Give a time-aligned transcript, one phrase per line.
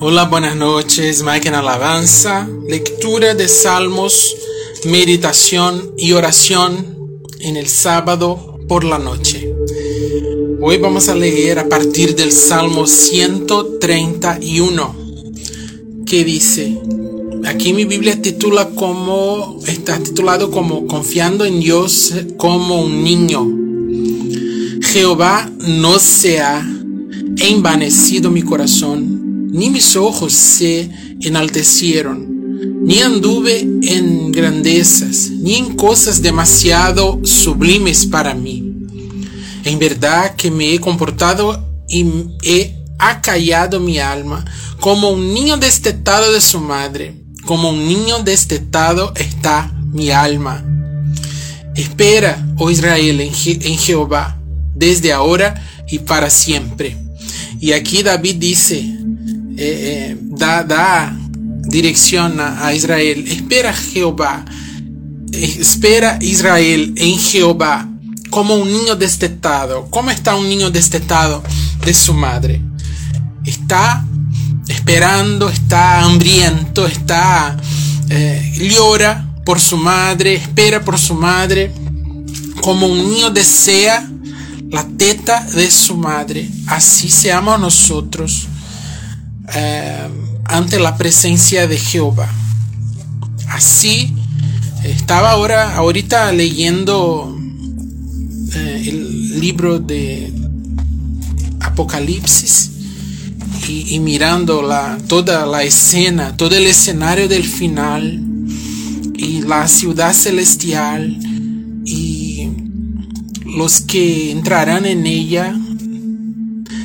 [0.00, 4.34] Hola, buenas noches, Mike en Alabanza, lectura de Salmos,
[4.86, 9.54] meditación y oración en el sábado por la noche.
[10.60, 14.96] Hoy vamos a leer a partir del Salmo 131,
[16.04, 16.76] que dice,
[17.46, 23.48] aquí mi Biblia titula como, está titulado como Confiando en Dios como un niño.
[24.82, 26.68] Jehová no se ha
[27.38, 29.23] envanecido mi corazón
[29.54, 38.34] ni mis ojos se enaltecieron, ni anduve en grandezas, ni en cosas demasiado sublimes para
[38.34, 38.64] mí.
[39.64, 42.04] En verdad que me he comportado y
[42.42, 44.44] he acallado mi alma
[44.80, 47.14] como un niño destetado de su madre,
[47.46, 50.64] como un niño destetado está mi alma.
[51.76, 54.36] Espera, oh Israel, en, en Jehová,
[54.74, 56.96] desde ahora y para siempre.
[57.60, 59.03] Y aquí David dice,
[59.56, 61.16] eh, eh, da, da,
[61.68, 63.24] dirección a, Israel.
[63.28, 64.44] Espera Jehová,
[65.32, 67.88] eh, espera Israel en Jehová
[68.30, 69.86] como un niño destetado.
[69.90, 71.42] ¿Cómo está un niño destetado
[71.84, 72.60] de su madre?
[73.44, 74.04] Está
[74.66, 77.56] esperando, está hambriento, está
[78.58, 81.72] llora por su madre, espera por su madre,
[82.60, 84.08] como un niño desea
[84.70, 86.48] la teta de su madre.
[86.66, 88.48] Así seamos nosotros
[89.52, 90.08] eh,
[90.44, 92.28] ante la presencia de Jehová.
[93.48, 94.14] Así
[94.84, 97.36] estaba ahora ahorita leyendo
[98.54, 100.32] eh, el libro de
[101.60, 102.70] Apocalipsis
[103.68, 108.20] y, mirando la, toda la escena, todo el escenario del final
[109.14, 111.18] y la ciudad celestial
[111.84, 112.50] y
[113.46, 115.54] los que entrarán en ella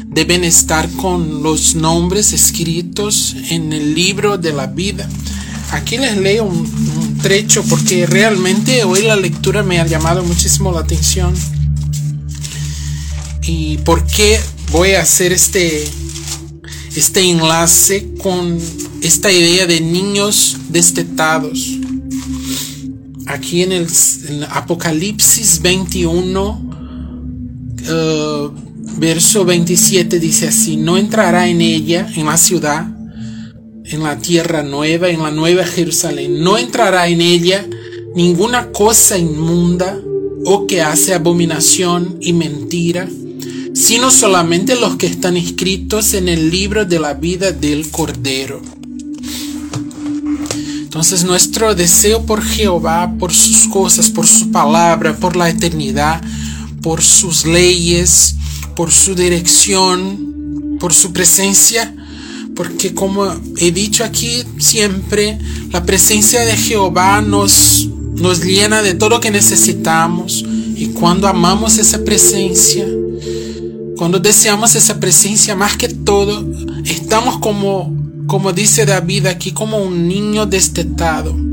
[0.09, 5.07] deben estar con los nombres escritos en el libro de la vida.
[5.71, 6.89] Aquí les leo un,
[7.21, 11.33] trecho porque realmente hoy la lectura me ha llamado muchísimo la atención.
[13.43, 14.39] ¿Y por qué
[14.71, 15.83] voy a hacer este,
[16.95, 18.57] este enlace con
[19.01, 21.77] esta idea de niños destetados?
[23.27, 23.87] Aquí en el
[24.49, 26.69] Apocalipsis 21,
[28.99, 32.87] verso 27 dice así, no entrará en ella, en la ciudad,
[33.85, 37.65] en la tierra nueva, en la nueva Jerusalén, no entrará en ella
[38.15, 39.97] ninguna cosa inmunda
[40.45, 43.07] o que hace abominación y mentira,
[43.73, 48.61] sino solamente los que están escritos en el libro de la vida del Cordero.
[50.81, 56.21] Entonces nuestro deseo por Jehová, por sus cosas, por su palabra, por la eternidad,
[56.81, 58.35] por sus leyes,
[58.79, 61.93] por su dirección, por su presencia,
[62.55, 65.37] porque como he dicho aquí siempre,
[65.73, 70.45] la presencia de Jehová nos, nos llena de todo lo que necesitamos
[70.77, 72.87] y cuando amamos esa presencia,
[73.97, 76.47] cuando deseamos esa presencia más que todo,
[76.85, 77.93] estamos como,
[78.27, 81.48] como dice David aquí, como un niño destetado.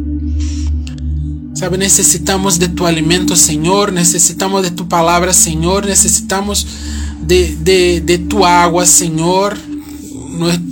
[1.57, 6.67] Sabe, necesitamos de tu alimento, Señor, necesitamos de tu palabra, Señor, necesitamos
[7.23, 9.57] de, tu agua, Señor.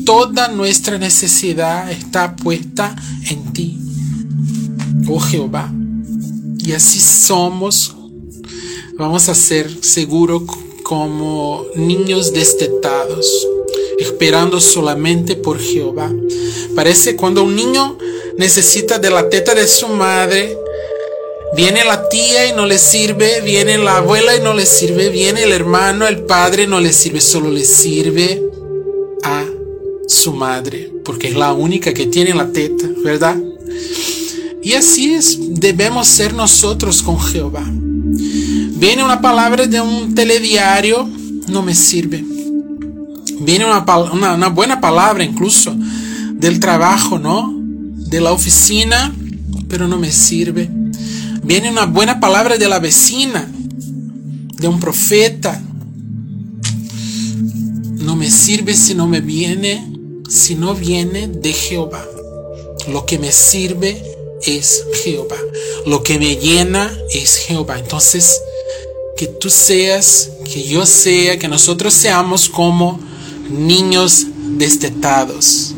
[0.05, 2.95] Toda nuestra necesidad está puesta
[3.31, 3.79] en ti,
[5.09, 5.73] oh Jehová.
[6.59, 7.97] Y así somos,
[8.99, 10.43] vamos a ser seguros
[10.83, 13.27] como niños destetados,
[13.99, 16.13] esperando solamente por Jehová.
[16.77, 17.97] Parece cuando un niño
[18.37, 20.59] necesita de la teta de su madre,
[21.57, 25.45] Viene la tía y no le sirve, viene la abuela y no le sirve, viene
[25.45, 28.43] el hermano, el padre no le sirve, solo le sirve
[29.23, 29.45] a
[30.09, 33.37] su madre, porque es la única que tiene la teta, ¿verdad?
[34.65, 37.65] Y así es, debemos ser nosotros con Jehová.
[37.71, 41.09] Viene una palabra de un telediario,
[41.47, 42.25] no me sirve.
[43.41, 45.73] Viene una, una, una buena palabra incluso
[46.33, 47.55] del trabajo, ¿no?
[47.57, 49.15] De la oficina,
[49.69, 50.69] pero no me sirve
[51.45, 55.61] Viene una buena palabra de la vecina, de un profeta.
[57.99, 59.87] No me sirve si no me viene,
[60.29, 62.03] si no viene de Jehová.
[62.89, 64.03] Lo que me sirve
[64.47, 65.37] es Jehová.
[65.87, 67.79] Lo que me llena es Jehová.
[67.79, 68.41] Entonces,
[69.17, 72.99] que tú seas, que yo sea, que nosotros seamos como
[73.51, 74.27] niños
[74.57, 75.75] destetados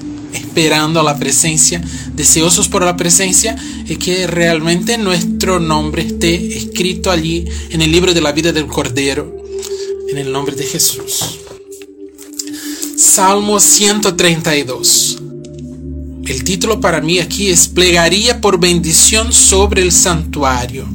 [0.57, 1.83] esperando la presencia,
[2.15, 3.57] deseosos por la presencia,
[3.89, 8.67] y que realmente nuestro nombre esté escrito allí en el libro de la vida del
[8.67, 9.37] Cordero,
[10.11, 11.39] en el nombre de Jesús.
[12.97, 15.19] Salmo 132.
[16.27, 20.89] El título para mí aquí es Plegaría por bendición sobre el santuario.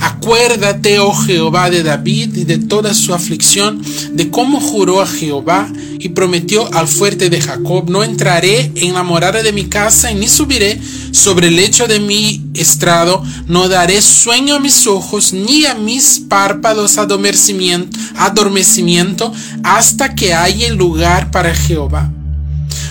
[0.00, 3.82] Acuérdate, oh Jehová, de David y de toda su aflicción,
[4.12, 9.02] de cómo juró a Jehová y prometió al fuerte de Jacob, no entraré en la
[9.02, 10.80] morada de mi casa y ni subiré
[11.16, 16.20] sobre el lecho de mi estrado, no daré sueño a mis ojos ni a mis
[16.20, 19.32] párpados adormecimiento, adormecimiento
[19.62, 22.10] hasta que haya lugar para Jehová.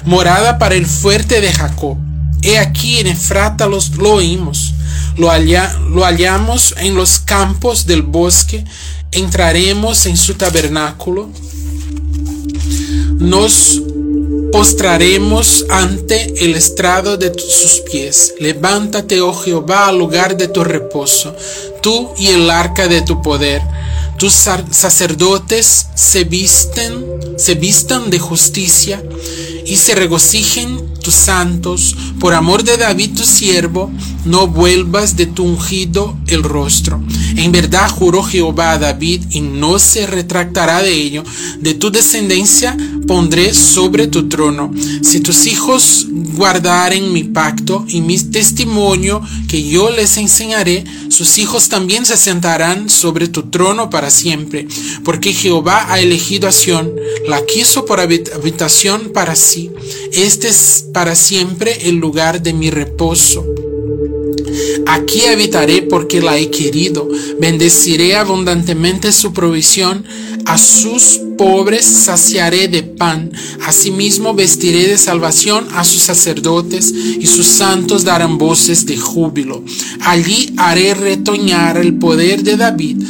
[0.06, 1.98] Morada para el fuerte de Jacob.
[2.42, 4.74] He aquí en Efrata los, lo oímos,
[5.18, 5.31] lo,
[5.89, 8.66] lo hallamos en los campos del bosque,
[9.12, 11.31] entraremos en su tabernáculo,
[13.18, 13.81] nos
[14.56, 18.36] postraremos ante el estrado de sus pies.
[18.40, 21.36] Levántate, oh Jehová, al lugar de tu reposo,
[21.81, 23.62] tú y el arca de tu poder.
[24.18, 24.31] Tus
[24.72, 27.06] sacerdotes se visten,
[27.38, 29.04] se vistan de justicia
[29.66, 33.92] y se regocijen tus santos, por amor de David tu siervo,
[34.25, 37.00] no vuelvas de tu ungido el rostro.
[37.36, 41.24] En verdad juró Jehová a David y no se retractará de ello.
[41.60, 42.75] De tu descendencia
[43.06, 44.74] pondré sobre tu trono.
[45.04, 51.69] Si tus hijos guardaren mi pacto y mi testimonio que yo les enseñaré, sus hijos
[51.69, 54.68] también se sentarán sobre tu trono para siempre.
[55.04, 56.96] Porque Jehová ha elegido a Sión,
[57.28, 59.72] la quiso por habitación para sí.
[60.13, 63.45] Este es para siempre el lugar de mi reposo.
[64.88, 67.09] Aquí habitaré porque la he querido.
[67.38, 70.06] Bendeciré abundantemente su provisión.
[70.45, 73.30] A sus pobres saciaré de pan.
[73.68, 79.62] Asimismo vestiré de salvación a sus sacerdotes y sus santos darán voces de júbilo.
[80.00, 83.03] Allí haré retoñar el poder de David.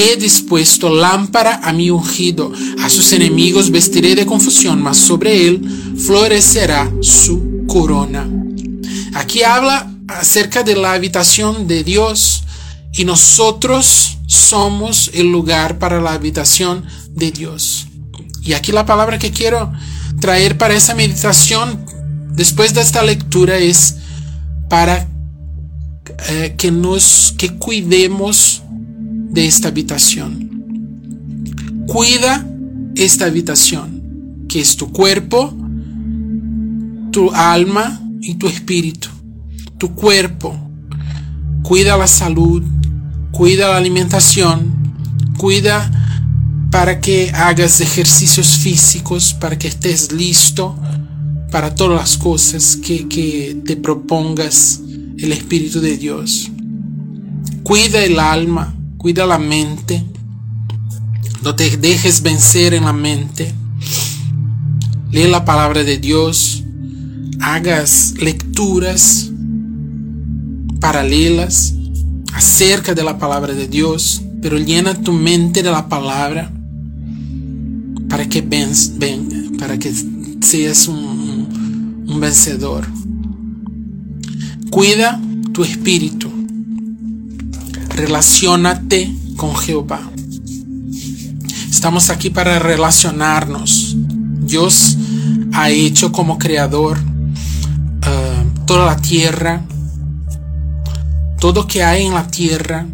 [0.00, 2.52] He dispuesto lámpara a mi ungido.
[2.84, 5.60] A sus enemigos vestiré de confusión, mas sobre él
[5.98, 8.24] florecerá su corona.
[9.14, 12.44] Aquí habla acerca de la habitación de Dios
[12.92, 17.88] y nosotros somos el lugar para la habitación de Dios.
[18.44, 19.72] Y aquí la palabra que quiero
[20.20, 21.84] traer para esa meditación
[22.36, 23.96] después de esta lectura es
[24.70, 25.08] para
[26.28, 28.62] eh, que nos que cuidemos
[29.30, 31.84] de esta habitación.
[31.86, 32.46] Cuida
[32.94, 35.54] esta habitación, que es tu cuerpo,
[37.12, 39.08] tu alma y tu espíritu
[39.78, 40.56] tu cuerpo,
[41.62, 42.62] cuida la salud,
[43.30, 44.92] cuida la alimentación,
[45.38, 45.90] cuida
[46.70, 50.76] para que hagas ejercicios físicos, para que estés listo
[51.50, 54.82] para todas las cosas que, te propongas
[55.16, 56.50] el Espíritu de Dios.
[57.62, 60.04] Cuida el alma, cuida la mente,
[61.42, 63.54] no te dejes vencer en la mente.
[65.10, 66.64] Lee la palabra de Dios,
[67.40, 69.30] hagas lecturas
[70.80, 71.74] paralelas
[72.34, 76.52] acerca de la palabra de Dios, pero llena tu mente de la palabra
[78.08, 79.94] para que ven, para que
[80.40, 82.84] seas un vencedor.
[84.70, 85.20] Cuida
[85.52, 86.37] tu espíritu.
[87.98, 90.00] Relaciónate con Jehová.
[91.68, 93.96] Estamos aquí para relacionarnos.
[94.42, 94.96] Dios
[95.52, 99.66] ha hecho como creador uh, toda la tierra,
[101.40, 102.86] todo que hay en la tierra,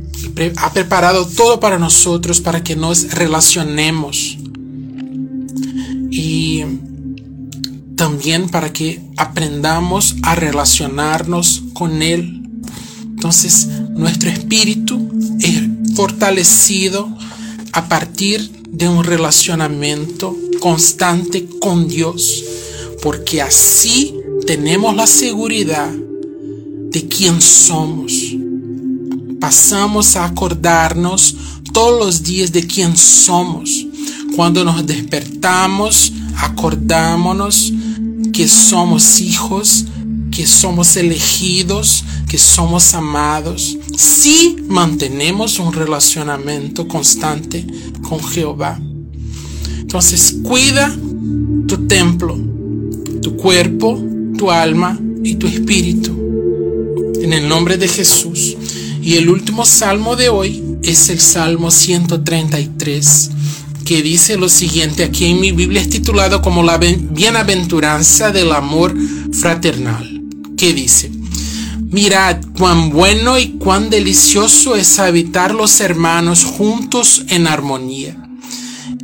[0.57, 4.39] ha preparado todo para nosotros para que nos relacionemos.
[6.11, 6.65] Y
[7.95, 12.41] también para que aprendamos a relacionarnos con Él.
[13.03, 15.04] Entonces, nuestro espíritu es
[15.95, 17.09] fortalecido
[17.73, 22.43] a partir de un relacionamiento constante con Dios,
[23.03, 24.15] porque así
[24.47, 28.13] tenemos la seguridad de quién somos.
[29.41, 31.37] Pasamos a acordarnos
[31.73, 33.87] todos los días de quién somos.
[34.37, 37.73] Cuando nos despertamos, acordámonos
[38.33, 39.85] que somos hijos,
[40.35, 47.67] que somos elegidos, que somos amados, si mantenemos un relacionamiento constante
[48.03, 48.81] con Jehová.
[49.79, 50.95] Entonces, cuida
[51.69, 52.37] tu templo,
[53.23, 54.03] tu cuerpo,
[54.37, 56.25] tu alma y tu espíritu
[57.23, 58.57] en el nombre de Jesús.
[59.03, 63.31] Y el último salmo de hoy es el Salmo 133,
[63.85, 68.95] que dice lo siguiente, aquí en mi Biblia es titulado como la bienaventuranza del amor
[69.33, 70.14] fraternal,
[70.73, 71.11] dice,
[71.91, 78.17] mirad cuán bueno y cuán delicioso es habitar los hermanos juntos en armonía.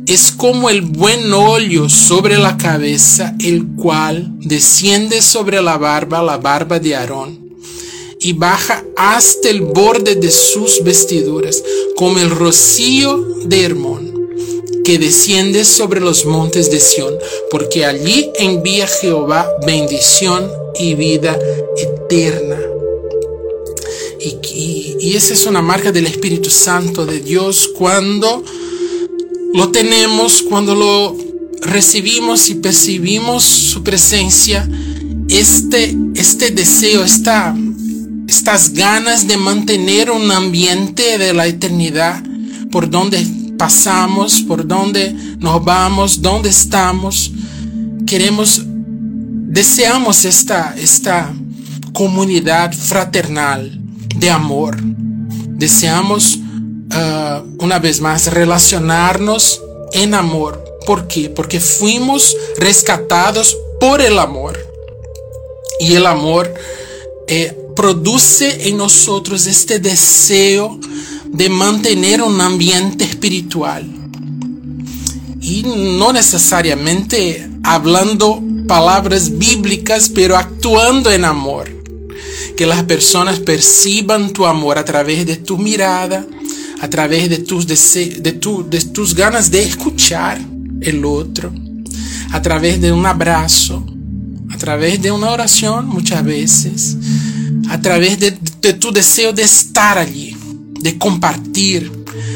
[0.07, 6.37] es como el buen óleo sobre la cabeza, el cual desciende sobre la barba, la
[6.37, 7.39] barba de Aarón,
[8.19, 11.63] y baja hasta el borde de sus vestiduras,
[11.95, 14.10] como el rocío de Hermón,
[14.83, 17.13] que desciende sobre los montes de Sión,
[17.49, 21.37] porque allí envía Jehová bendición y vida
[21.77, 22.57] eterna.
[24.19, 28.43] Y, esa es una marca del Espíritu Santo de Dios cuando
[29.53, 31.17] lo tenemos cuando lo
[31.61, 34.67] recibimos y percibimos su presencia,
[35.29, 37.55] este, este deseo, esta,
[38.27, 42.23] estas ganas de mantener un ambiente de la eternidad
[42.71, 43.25] por donde
[43.61, 47.31] pasamos, por donde nos vamos, donde estamos,
[48.07, 51.31] queremos, deseamos esta, esta
[51.93, 53.79] comunidad fraternal
[54.15, 54.77] de amor.
[54.81, 59.61] Deseamos uh, una vez más, relacionarnos
[59.93, 60.63] en amor.
[60.87, 61.29] ¿Por qué?
[61.29, 64.57] Porque fuimos rescatados por el amor.
[65.79, 66.51] Y el amor
[67.27, 70.79] eh, produce en nosotros este deseo
[71.31, 73.85] de mantener un ambiente espiritual.
[75.41, 81.69] Y no necesariamente hablando palabras bíblicas, pero actuando en amor.
[82.55, 86.25] Que las personas perciban tu amor a través de tu mirada,
[86.81, 90.39] a través de tus, de, tu, de tus ganas de escuchar
[90.81, 91.53] el otro,
[92.31, 93.85] a través de un abrazo,
[94.51, 96.97] a través de una oración muchas veces,
[97.69, 100.35] a través de, de tu deseo de estar allí,
[100.81, 101.91] de compartir,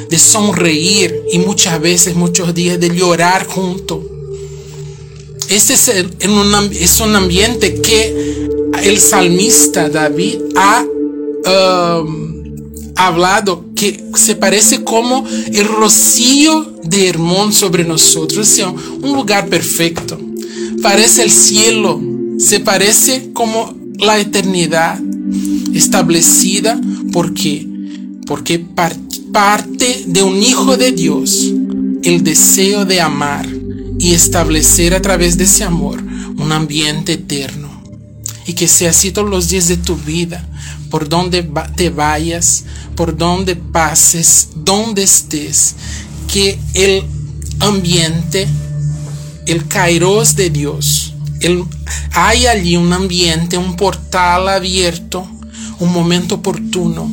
[0.09, 4.03] de sonreír y muchas veces, muchos días de llorar junto.
[5.49, 8.45] Este es, es un ambiente que
[8.83, 12.35] el salmista David ha um,
[12.95, 20.17] hablado que se parece como el rocío de Hermón sobre nosotros, sea, un lugar perfecto.
[20.81, 22.01] Parece el cielo,
[22.37, 24.99] se parece como la eternidad
[25.73, 26.79] establecida
[27.11, 27.67] porque
[28.25, 28.59] porque
[29.31, 31.51] parte de un hijo de Dios
[32.03, 33.47] el deseo de amar
[33.99, 36.01] y establecer a través de ese amor
[36.37, 37.83] un ambiente eterno.
[38.47, 40.47] Y que sea así todos los días de tu vida
[40.89, 41.43] por donde
[41.75, 42.63] te vayas,
[42.95, 45.75] por donde pases, donde estés,
[46.31, 47.03] que el
[47.59, 48.47] ambiente,
[49.47, 51.63] el kairos de Dios, el,
[52.11, 55.27] hay allí un ambiente, un portal abierto,
[55.79, 57.11] un momento oportuno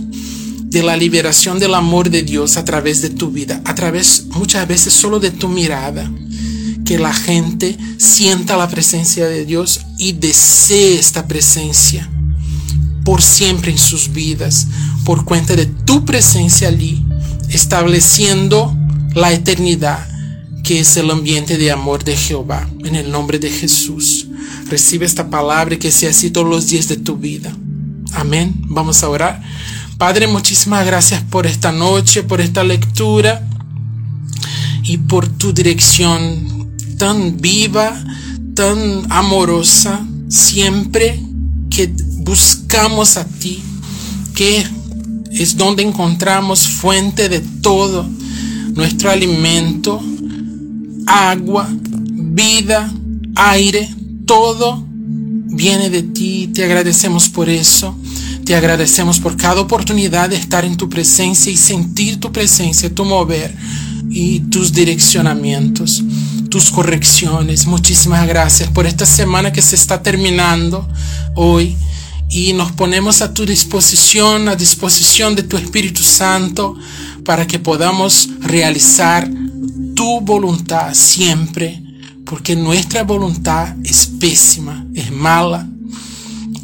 [0.73, 4.67] de la liberación del amor de Dios a través de tu vida, a través muchas
[4.67, 6.11] veces solo de tu mirada,
[6.87, 12.09] que la gente sienta la presencia de Dios y desee esta presencia
[13.05, 14.67] por siempre en sus vidas,
[15.05, 17.05] por cuenta de tu presencia allí,
[17.51, 18.75] estableciendo
[19.15, 20.09] la eternidad,
[20.65, 24.29] que es el ambiente de amor de Jehová, en el nombre de Jesús.
[24.71, 27.55] Recibe esta palabra que sea así todos los días de tu vida.
[28.15, 28.55] Amén.
[28.69, 29.43] Vamos a orar.
[30.03, 33.41] Padre, muchísimas gracias por esta noche, por esta lectura
[34.83, 38.03] y por tu dirección tan viva,
[38.57, 41.21] tan amorosa, siempre
[41.71, 43.63] que buscamos a ti,
[44.35, 44.67] que
[45.31, 48.05] es donde encontramos fuente de todo,
[48.75, 50.03] nuestro alimento,
[51.07, 52.93] agua, vida,
[53.37, 53.89] aire,
[54.27, 54.85] todo
[55.53, 56.51] viene de ti.
[56.53, 57.97] Te agradecemos por eso.
[58.45, 63.05] Te agradecemos por cada oportunidad de estar en tu presencia y sentir tu presencia, tu
[63.05, 63.55] mover
[64.11, 66.03] y tus direccionamientos
[66.53, 67.65] tus correcciones.
[67.65, 70.87] Muchísimas gracias por esta semana que se está terminando
[71.35, 71.75] hoy
[72.29, 76.77] y nos ponemos a tu disposición, a disposición de tu Espíritu Santo
[77.25, 79.31] para que podamos realizar
[79.95, 81.83] tu voluntad siempre,
[82.27, 85.67] porque nuestra voluntad es pésima, es mala,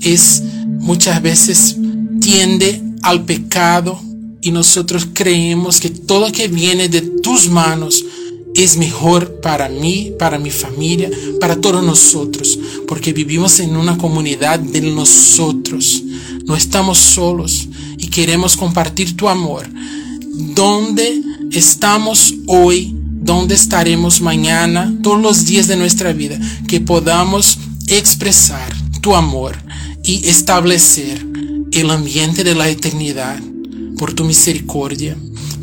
[0.02, 0.42] es
[0.88, 1.76] muchas veces
[2.18, 4.00] tiende al pecado
[4.40, 8.06] y nosotros creemos que todo que viene de tus manos
[8.54, 11.10] es mejor para mí, para mi familia,
[11.42, 16.02] para todos nosotros, porque vivimos en una comunidad de nosotros.
[16.46, 17.68] No estamos solos
[17.98, 19.68] y queremos compartir tu amor.
[20.54, 21.20] ¿Dónde
[21.52, 22.96] estamos hoy?
[22.96, 24.90] ¿Dónde estaremos mañana?
[25.02, 26.40] Todos los días de nuestra vida.
[26.66, 29.68] Que podamos expresar tu amor
[30.02, 31.26] y establecer
[31.72, 33.38] el ambiente de la eternidad
[33.96, 35.16] por tu misericordia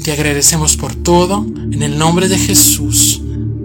[0.06, 1.44] te agradecemos por todo.
[1.72, 3.20] En el nombre de Jesús.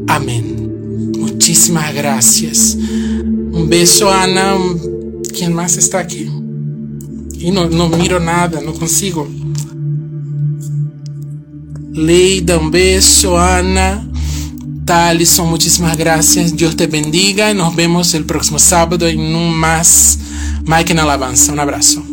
[0.09, 1.13] Amén.
[1.19, 2.79] Muchísimas gracias.
[2.79, 4.57] Un beso, Ana.
[5.37, 6.31] ¿Quién más está aquí?
[7.39, 9.29] Y no, no miro nada, no consigo.
[11.93, 14.09] Leida, un beso, Ana.
[14.87, 15.51] tal, Alison?
[15.51, 16.57] Muchísimas gracias.
[16.57, 17.53] Dios te bendiga.
[17.53, 20.19] Nos vemos el próximo sábado en un más
[20.71, 21.53] Mike en Alabanza.
[21.53, 22.10] Un abrazo.